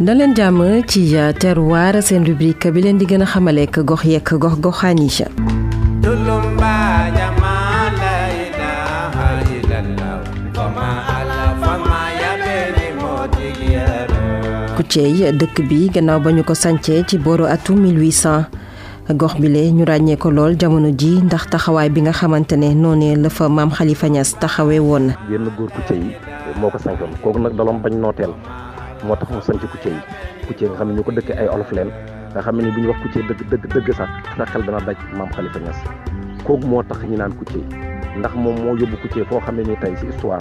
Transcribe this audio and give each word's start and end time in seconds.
daleen 0.00 0.34
leen 0.34 0.36
jàmm 0.36 0.82
ci 0.88 1.16
euh, 1.16 1.32
terroir 1.32 2.02
seen 2.02 2.24
rubrique 2.26 2.72
bi 2.74 2.82
leen 2.82 2.98
di 2.98 3.06
gën 3.06 3.20
a 3.22 3.24
xamaleek 3.26 3.78
gox 3.88 4.02
yekk 4.04 4.32
gox 4.42 4.58
goxaan 4.60 4.96
yi 4.98 5.08
Kuccey 14.76 15.12
dëkk 15.40 15.56
bi 15.68 15.86
gannaaw 15.94 16.18
ba 16.24 16.30
ñu 16.32 16.42
ko 16.42 16.54
sancee 16.54 17.02
ci 17.06 17.18
booru 17.18 17.44
atu 17.46 17.74
1800 17.74 18.44
gox 19.18 19.34
bi 19.40 19.48
le 19.48 19.70
ñu 19.76 19.84
ràññee 19.84 20.16
ko 20.16 20.30
lool 20.30 20.54
jamono 20.60 20.90
ji 21.00 21.20
ndax 21.22 21.42
taxawaay 21.50 21.88
bi 21.90 22.00
nga 22.00 22.12
xamante 22.12 22.56
ne 22.56 22.74
noonee 22.74 23.16
la 23.22 23.28
fa 23.30 23.48
maam 23.48 23.70
Khalifa 23.70 24.08
Niass 24.08 24.34
taxawee 24.40 24.80
woon. 24.80 25.12
génn 25.30 27.42
nag 27.42 27.52
daloom 27.58 27.80
moo 29.06 29.14
tax 29.20 29.28
mu 29.30 29.40
sanc 29.48 29.60
Koutié 29.72 29.90
yi 29.94 30.00
Koutié 30.48 30.66
nga 30.68 30.76
xam 30.78 30.88
ne 30.88 30.94
ñu 30.96 31.02
ko 31.04 31.10
dëkkee 31.12 31.36
ay 31.38 31.48
olof 31.48 31.70
leen 31.72 31.90
nga 32.32 32.40
xam 32.42 32.56
ne 32.56 32.70
bu 32.74 32.80
ñu 32.82 32.88
wax 32.88 32.98
Koutié 33.04 33.20
dëgg 33.28 33.46
dëgg 33.52 33.64
dëgg 33.74 33.88
sax 34.00 34.08
sa 34.36 34.44
xel 34.50 34.62
dana 34.66 34.80
daj 34.86 34.96
maam 35.18 35.28
Khalifa 35.36 35.58
Niass 35.60 35.78
kooku 36.46 36.66
moo 36.66 36.82
tax 36.82 37.04
ñu 37.04 37.16
naan 37.20 37.32
Koutié 37.36 37.60
ndax 38.18 38.32
moom 38.42 38.56
moo 38.64 38.74
yóbbu 38.76 38.96
Koutié 39.02 39.24
foo 39.28 39.40
xam 39.44 39.56
ne 39.60 39.68
nii 39.68 39.76
tey 39.82 39.92
si 40.00 40.06
histoire 40.08 40.40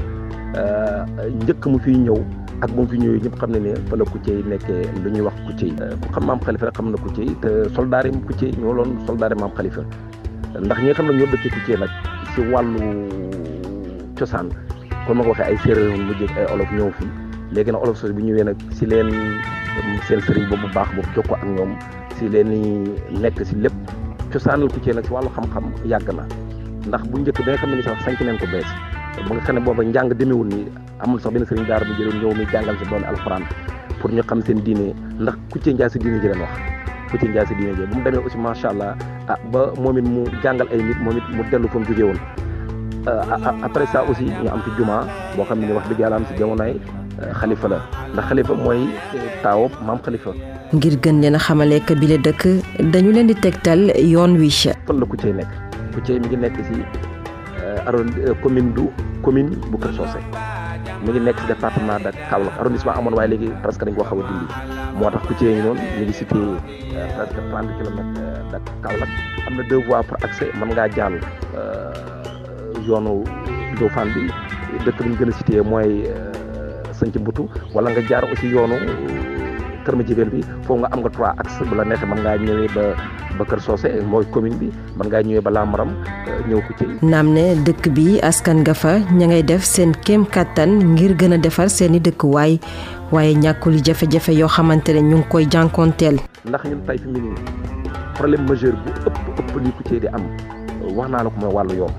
euh, 0.55 1.04
njëkk 1.44 1.66
mu 1.68 1.80
fi 1.80 1.91
ñëw 2.05 2.18
ak 2.63 2.70
bu 2.71 2.81
mu 2.81 2.88
fi 2.88 2.98
ñëwee 3.04 3.21
ñëpp 3.23 3.35
xam 3.40 3.52
ne 3.52 3.59
ne 3.59 3.73
fa 3.90 3.95
la 3.99 4.05
Koutié 4.05 4.35
yi 4.38 4.44
nekkee 4.44 4.88
lu 5.04 5.09
ñuy 5.12 5.21
wax 5.27 5.35
Koutié 5.48 5.68
yi 5.68 5.76
euh, 5.82 5.95
ku 6.02 6.07
xam 6.13 6.26
maam 6.26 6.40
Khalifa 6.40 6.66
rek 6.68 6.76
xam 6.80 6.91
na 6.91 6.98
Koutié 7.04 7.23
yi 7.26 7.35
te 7.43 7.52
soldaari 7.76 8.12
Koutié 8.27 8.48
yi 8.52 8.57
ñoo 8.62 8.73
loon 8.80 8.95
soldaari 9.07 9.35
maam 9.35 9.52
Khalifa 9.57 9.82
ndax 10.59 10.80
ñi 10.84 10.93
xam 10.93 11.07
ne 11.07 11.18
ñoo 11.20 11.27
dëkkee 11.35 11.52
Koutié 11.55 11.76
nag 11.84 11.90
si 12.35 12.40
wàllu 12.48 13.12
cosaan 14.18 14.48
kon 15.05 15.16
ma 15.18 15.23
ko 15.23 15.29
waxee 15.35 15.45
ay 15.51 15.57
séeréer 15.66 15.98
mujjee 16.07 16.29
ay 16.40 16.45
olof 16.54 16.71
ñëw 16.71 16.90
fii 16.99 17.12
léegi 17.55 17.71
nag 17.71 17.82
olof 17.85 18.01
bi 18.04 18.23
ñëwee 18.23 18.43
nag 18.43 18.57
si 18.73 18.85
leen 18.90 19.13
um, 19.77 19.90
seen 20.09 20.20
sëriñ 20.26 20.49
bu 20.49 20.55
baax 20.73 20.90
boobu 20.98 21.09
jokkoo 21.15 21.35
ak 21.37 21.43
ñoom 21.46 21.76
si 22.18 22.26
leen 22.29 22.48
nekk 23.21 23.45
si 23.45 23.54
lépp 23.55 23.73
cosaanal 24.34 24.68
ku 24.73 24.79
cee 24.82 24.93
nag 24.93 25.05
si 25.05 25.13
wàllu 25.13 25.29
xam-xam 25.37 25.63
yàgg 25.85 26.10
na 26.18 26.23
ndax 26.90 27.04
bu 27.10 27.18
njëkk 27.21 27.40
da 27.45 27.49
nga 27.54 27.57
xam 27.62 27.70
ne 27.77 27.82
sax 27.85 27.98
sanc 28.05 28.20
nañ 28.26 28.37
ko 28.41 28.45
bees 28.51 28.70
ba 29.29 29.32
nga 29.35 29.41
xam 29.45 29.55
ne 29.55 29.62
booba 29.62 29.84
njàng 29.85 30.10
demewul 30.18 30.48
ni 30.49 30.65
amul 31.05 31.20
sax 31.21 31.32
benn 31.34 31.45
sëriñ 31.45 31.65
daara 31.70 31.85
bu 31.85 31.93
jëloon 31.98 32.18
ñëw 32.21 32.34
mi 32.35 32.43
jàngal 32.51 32.76
si 32.77 32.85
doon 32.90 33.04
alxuraan 33.05 33.43
pour 34.01 34.10
ñu 34.12 34.21
xam 34.29 34.41
seen 34.41 34.60
diine 34.65 34.88
ndax 35.21 35.35
ku 35.51 35.57
cee 35.63 35.73
njaay 35.73 35.90
si 35.93 35.99
diine 35.99 36.17
ji 36.21 36.27
leen 36.34 36.41
wax 36.41 36.54
ku 37.12 37.15
cee 37.21 37.29
njaay 37.29 37.45
si 37.45 37.54
diine 37.55 37.71
ji 37.77 37.85
bu 37.85 37.95
mu 37.98 38.01
demee 38.04 38.21
aussi 38.26 38.38
macha 38.38 38.70
allah 38.73 38.98
ah 39.29 39.38
ba 39.51 39.71
moom 39.77 39.99
mu 40.01 40.26
jàngal 40.43 40.65
ay 40.73 40.82
nit 40.90 40.99
moom 41.05 41.17
it 41.17 41.27
mu 41.38 41.41
dellu 41.51 41.67
fa 41.70 41.77
mu 41.79 41.85
jógee 41.85 42.04
woon 42.10 42.20
ah, 43.10 43.21
ah, 43.38 43.41
ah, 43.45 43.55
après 43.67 43.85
ça 43.93 44.01
aussi 44.10 44.23
ñu 44.26 44.48
am 44.49 44.60
ci 44.65 44.71
juma 44.77 45.05
boo 45.38 45.45
xam 45.45 45.60
ne 45.62 45.70
wax 45.73 45.85
dëgg 45.93 45.99
yàlla 46.01 46.15
am 46.17 46.26
si 46.26 46.34
jamonoy 46.38 46.79
xalifa 47.41 47.68
la 47.74 47.79
ndax 48.13 48.26
xalifa 48.29 48.54
mooy 48.63 48.79
eh, 48.82 48.91
taawub 49.43 49.71
maam 49.88 49.99
xalifa 50.05 50.32
ngir 50.76 50.93
gën 51.04 51.21
leen 51.21 51.35
a 51.35 51.40
xamale 51.40 51.79
que 51.88 51.93
dëkk 52.02 52.43
dañu 52.93 53.12
leen 53.12 53.27
di 53.27 53.34
tegtal 53.35 53.82
yoon 54.13 54.38
wi. 54.38 54.49
fan 54.52 54.99
la 54.99 55.05
Koutié 55.05 55.34
nekk 55.34 55.49
Koutié 55.94 56.20
mi 56.20 56.27
ngi 56.27 56.35
nekk 56.38 56.55
ci 56.68 56.74
eh, 57.62 57.88
aron 57.88 58.07
eh, 58.07 58.35
commune 58.44 58.74
du 58.74 58.88
commune 59.24 59.51
bu 59.71 59.77
Kër 59.77 59.91
Socé 59.98 60.20
ngi 61.04 61.20
nekk 61.20 61.40
si 61.40 61.48
département 61.48 61.99
de 61.99 62.12
Kaolack 62.29 62.57
arrondissement 62.60 62.96
amoon 62.98 63.13
waaye 63.16 63.29
léegi 63.34 63.49
presque 63.63 63.84
dañ 63.85 63.96
ko 63.96 64.03
xaw 64.03 64.19
a 64.22 64.25
dindi 64.28 64.47
moo 65.00 65.12
tax 65.12 65.24
Koutié 65.28 65.62
noonu 65.63 65.81
mi 66.00 66.06
ngi 66.06 66.13
situé 66.13 66.57
presque 67.16 67.41
trente 67.51 67.72
kilomètres 67.79 68.22
de 68.53 68.57
Kaolack 68.84 69.12
am 69.47 69.57
na 69.57 69.63
deux 69.69 69.81
voies 69.88 70.03
pour 70.03 70.18
accès 70.24 70.50
mën 70.59 70.68
ngaa 70.74 70.88
jàll 70.96 71.19
yoonu 72.88 73.24
Ndofane 73.74 74.13
bi 74.13 74.29
dëkk 74.85 75.00
bi 75.03 75.09
ñu 75.09 75.18
gën 75.18 75.63
mooy. 75.69 76.09
ci 77.12 77.19
butu 77.19 77.50
wala 77.75 77.91
nga 77.91 78.01
jaar 78.07 78.23
aussi 78.23 78.47
yoonu 78.47 78.78
kër 79.83 79.95
ma 80.00 80.03
jibeen 80.07 80.29
bi 80.31 80.39
fo 80.63 80.78
nga 80.79 80.88
am 80.95 81.00
nga 81.03 81.09
trois 81.11 81.33
axes 81.44 81.66
bu 81.67 81.75
la 81.75 81.83
nexe 81.83 82.05
man 82.07 82.19
nga 82.23 82.38
ñëwé 82.39 82.67
ba 82.75 82.83
ba 83.39 83.44
kër 83.44 83.59
sosé 83.66 83.89
moy 84.07 84.23
commune 84.31 84.55
bi 84.55 84.67
man 84.97 85.07
nga 85.09 85.19
ñëwé 85.23 85.41
ba 85.44 85.51
laamuram 85.51 85.91
euh, 86.29 86.39
ñëw 86.47 86.59
ko 86.67 86.72
ci 86.79 86.85
naam 87.03 87.33
dëkk 87.35 87.89
bi 87.95 88.19
askan 88.23 88.63
nga 88.63 88.73
fa 88.78 89.00
ña 89.17 89.25
ngay 89.28 89.44
def 89.44 89.63
seen 89.66 89.91
kem 90.05 90.23
katan 90.25 90.95
ngir 90.95 91.16
gëna 91.19 91.35
défar 91.38 91.67
defar 91.67 92.00
dëkk 92.07 92.23
way 92.23 92.59
waye 93.11 93.35
ñakul 93.35 93.75
jafé 93.83 94.05
jafé 94.09 94.31
yo 94.33 94.47
yoo 94.47 94.53
xamante 94.55 94.89
ñu 94.95 95.17
ngi 95.17 95.28
koy 95.29 95.45
jankontel 95.51 96.17
ndax 96.47 96.63
ñun 96.69 96.81
tay 96.88 96.97
fi 96.97 97.07
mini 97.07 97.31
problème 98.16 98.47
majeur 98.47 98.75
bu 98.83 98.89
ëpp 99.03 99.17
ëpp 99.41 99.51
li 99.63 99.69
ku 99.75 99.81
ci 99.88 99.99
di 99.99 100.07
am 100.07 100.23
wax 100.95 101.09
na 101.11 101.23
la 101.23 101.29
ko 101.29 101.38
moy 101.41 101.51
walu 101.59 101.73
yoon 101.83 101.91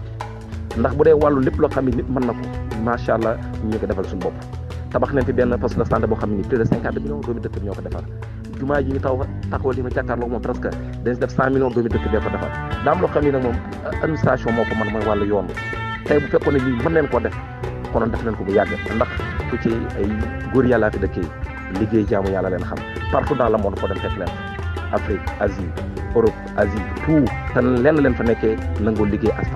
ndax 0.81 0.93
bu 0.97 1.05
dé 1.05 1.13
walu 1.13 1.41
lepp 1.45 1.61
lo 1.61 1.69
xamni 1.69 1.93
nit 1.97 2.09
man 2.09 2.25
nako 2.25 2.41
ko 2.43 2.77
macha 2.85 3.15
allah 3.15 3.37
ñu 3.69 3.77
ko 3.79 3.87
defal 3.87 4.07
suñu 4.09 4.23
bopp 4.25 4.64
tabax 4.95 5.11
nañ 5.17 5.25
fi 5.27 5.33
benn 5.39 5.51
poste 5.63 5.79
de 5.81 5.85
santé 5.91 6.07
boo 6.11 6.17
xam 6.21 6.31
ni 6.37 6.43
plus 6.49 6.59
de 6.63 6.67
cinquante 6.71 6.99
ko 7.27 7.35
defar 7.35 8.05
jumaa 8.61 8.81
ji 8.87 8.93
ñu 8.93 9.01
ko 9.03 9.73
defar 11.05 12.37
daam 12.85 13.01
loo 13.03 13.09
xam 13.15 13.23
ni 13.25 13.31
nag 13.33 13.43
moom 13.43 13.57
administration 14.03 14.55
mooy 14.55 15.05
wàllu 15.09 15.25
yoon 15.27 15.47
tey 16.07 16.19
ko 16.21 16.39
bu 18.47 18.53
yàgg 18.59 18.73
ndax 18.97 19.09
ku 19.51 19.57
ci 19.63 19.71
ay 19.99 20.07
góor 20.53 20.65
yàllaa 20.67 20.91
fi 20.91 20.99
dëkk 20.99 21.17
yi 21.17 21.29
liggéey 21.79 22.07
yàlla 22.35 22.51
leen 22.51 22.63
xam 22.71 22.79
partout 23.13 23.35
dans 23.39 23.49
le 23.51 23.59
monde 23.59 23.77
foo 23.79 23.89
dem 23.89 23.99
fekk 23.99 24.17
leen 27.83 28.15
fa 28.15 28.23
nekkee 28.23 28.57
nangoo 28.81 29.05
liggéey 29.11 29.35
ak 29.39 29.47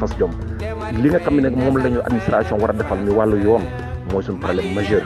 fas 0.00 0.12
nga 0.18 1.18
xam 1.18 1.34
ne 1.36 1.40
nag 1.42 1.56
moom 1.64 1.74
la 1.82 1.88
ñu 1.90 2.00
administration 2.06 2.60
war 2.60 2.70
a 2.70 2.74
defal 2.78 2.98
mi 3.04 3.10
wàllu 3.18 3.38
yoon 3.42 3.66
mooy 4.12 4.22
suñu 4.26 4.40
problème 4.44 4.72
majeur 4.74 5.04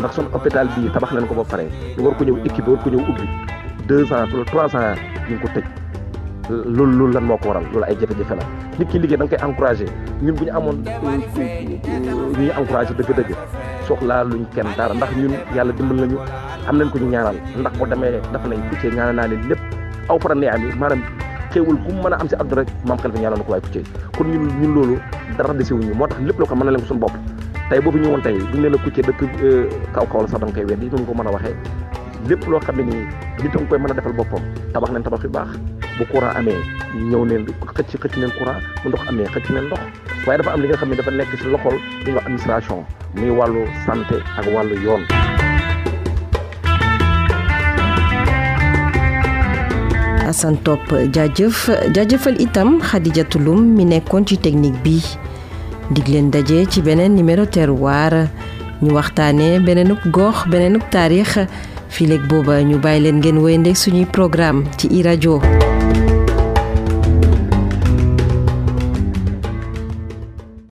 ndax 0.00 0.10
suñu 0.16 0.28
hôpital 0.34 0.66
bii 0.74 0.90
tabax 0.94 1.10
nañ 1.12 1.26
ko 1.28 1.34
boo 1.38 1.44
pare 1.52 1.64
ñu 1.96 2.02
war 2.04 2.14
ko 2.18 2.24
ñëw 2.24 2.36
équipe 2.48 2.68
war 2.72 2.80
ko 2.82 2.88
ñëw 2.90 3.02
ubbi 3.10 3.24
deux 3.88 4.06
ans 4.12 4.24
trois 4.50 4.70
ans 4.80 4.94
ñu 5.28 5.34
ngi 5.36 5.42
ko 5.42 5.48
tëj 5.54 5.64
loolu 6.76 6.92
loolu 6.98 7.12
lan 7.14 7.24
moo 7.28 7.36
ko 7.40 7.48
waral 7.50 7.64
loolu 7.72 7.84
ay 7.88 7.96
jafe-jafe 8.00 8.34
la 8.40 8.44
nit 8.78 8.88
ki 8.90 8.98
liggéey 8.98 9.18
da 9.20 9.24
nga 9.24 9.36
koy 9.36 9.44
encouragé 9.48 9.86
ñun 10.22 10.34
bu 10.36 10.44
ñu 10.44 10.52
amoon 10.56 10.76
ñu 10.76 10.88
euh, 10.88 11.48
euh, 11.92 12.38
ñu 12.40 12.50
encouragé 12.60 12.92
dëgg-dëgg 12.98 13.30
soxlaa 13.86 14.24
luñ 14.24 14.42
kenn 14.54 14.68
dara 14.78 14.94
ndax 14.94 15.10
ñun 15.16 15.32
yàlla 15.54 15.72
dimbal 15.76 15.96
nañu 16.00 16.18
am 16.68 16.76
nañ 16.78 16.88
ko 16.92 16.98
ñu 16.98 17.08
ñaanal 17.12 17.36
ndax 17.60 17.72
ko 17.78 17.84
demee 17.86 18.20
dafa 18.32 18.46
nañ 18.48 18.58
Koutié 18.70 18.90
ñaanal 18.96 19.14
naa 19.16 19.26
leen 19.28 19.42
lépp 19.50 19.60
aw 20.08 20.18
fara 20.22 20.34
nee 20.34 20.48
am 20.48 20.62
yi 20.64 20.72
maanaam 20.80 21.02
xéewal 21.52 21.76
ku 21.84 21.90
mu 21.92 22.00
mën 22.02 22.12
a 22.14 22.16
am 22.16 22.28
si 22.28 22.34
àdduna 22.40 22.60
rek 22.62 22.68
maam 22.86 22.98
xel 22.98 23.12
fi 23.12 23.18
ñaanal 23.20 23.38
na 23.38 23.44
ko 23.44 23.52
waaye 23.52 23.82
Koutié 24.16 24.32
ñun 24.32 24.48
ñun 24.60 24.72
loolu 24.76 24.94
dara 25.36 25.52
desewuñu 25.54 25.92
moo 25.94 26.06
tax 26.08 26.18
lépp 26.24 26.38
loo 26.40 26.48
ko 26.48 26.54
mën 26.56 26.64
na 26.64 26.70
leen 26.72 26.86
suñu 26.88 27.00
bopp 27.04 27.12
tey 27.68 27.80
boobu 27.84 28.00
ñëwoon 28.00 28.22
tey 28.24 28.32
bu 28.32 28.56
ñu 28.56 28.60
ne 28.64 28.68
la 28.72 28.78
ku 28.80 28.88
ci 28.88 29.04
dëkk 29.04 29.20
euh, 29.44 29.68
kaw 29.92 30.04
kaw 30.08 30.24
la 30.24 30.28
sax 30.32 30.40
da 30.40 30.46
koy 30.56 30.64
weddi 30.64 30.86
ñu 30.88 31.04
ko 31.04 31.12
mën 31.12 31.28
a 31.28 31.32
waxee 31.36 31.56
lépp 32.28 32.48
loo 32.48 32.60
xam 32.64 32.76
ne 32.80 32.82
nii 32.88 33.04
nit 33.44 33.52
a 33.56 33.60
koy 33.68 33.78
mën 33.78 33.90
a 33.92 33.94
defal 33.96 34.12
boppam 34.16 34.40
tabax 34.72 34.90
nañ 34.92 35.02
tabax 35.04 35.20
yu 35.24 35.28
baax 35.36 35.50
bu 36.00 36.04
courant 36.10 36.32
amee 36.40 36.56
ñëw 36.96 37.20
neen 37.28 37.44
xëcc 37.76 37.90
xëcc 38.00 38.16
neen 38.16 38.32
courant 38.38 38.56
bu 38.82 38.88
ndox 38.88 39.02
amee 39.12 39.28
xëcc 39.34 39.50
neen 39.52 39.66
ndox 39.68 39.82
waaye 40.26 40.38
dafa 40.40 40.50
am 40.56 40.60
li 40.62 40.66
nga 40.68 40.76
xam 40.80 40.88
ne 40.88 40.96
dafa 40.96 41.10
nekk 41.12 41.28
si 41.36 41.46
loxol 41.52 41.76
li 42.04 42.08
ñuy 42.08 42.14
wax 42.16 42.24
administration 42.24 42.78
muy 43.20 43.30
wàllu 43.36 43.62
santé 43.86 44.16
ak 44.38 44.46
wàllu 44.54 44.74
yoon 44.84 45.04
Assane 50.28 50.58
Top 50.64 50.80
jaajëf 51.12 52.24
itam 52.38 52.80
Khadija 52.80 53.24
Tulum 53.24 53.60
mi 53.76 53.84
nekkoon 53.84 54.24
ci 54.28 54.36
technique 54.36 54.80
bi 54.84 55.00
dig 55.92 56.06
leen 56.06 56.30
daje 56.30 56.64
ci 56.68 56.82
beneen 56.82 57.14
numéro 57.14 57.44
terroir 57.48 58.14
ñu 58.82 58.90
waxtaanee 58.96 59.60
beneenub 59.66 60.00
gox 60.14 60.36
beneenub 60.50 60.84
taarix 60.92 61.28
fileeg 61.94 62.24
booba 62.28 62.60
ñu 62.68 62.76
bàyyi 62.82 63.00
leen 63.02 63.18
ngeen 63.20 63.38
wéyandeeg 63.44 63.76
suñuy 63.82 64.06
programme 64.16 64.64
ci 64.78 64.86
irajo 64.98 65.76